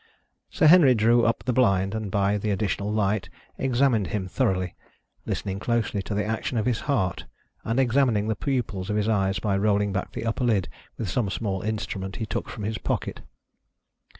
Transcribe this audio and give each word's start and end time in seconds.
Sir 0.49 0.65
Henry 0.65 0.95
drew 0.95 1.25
up 1.27 1.43
the 1.43 1.53
blind, 1.53 1.93
and 1.93 2.09
by 2.09 2.39
the 2.39 2.49
additional 2.49 2.91
light 2.91 3.29
examined 3.59 4.07
him 4.07 4.27
thoroughly, 4.27 4.73
listening 5.27 5.59
closely 5.59 6.01
to 6.01 6.15
the 6.15 6.25
action 6.25 6.57
of 6.57 6.65
his 6.65 6.79
heart, 6.89 7.25
and 7.63 7.79
examining 7.79 8.27
the 8.27 8.35
pupils 8.35 8.89
of 8.89 8.95
his 8.95 9.07
eyes 9.07 9.37
by 9.37 9.55
rolling 9.55 9.93
back 9.93 10.13
the 10.13 10.25
upper 10.25 10.43
lid 10.43 10.67
with 10.97 11.07
some 11.07 11.29
small 11.29 11.61
instrument 11.61 12.15
he 12.15 12.25
took 12.25 12.49
from 12.49 12.63
his 12.63 12.79
pocket. 12.79 13.21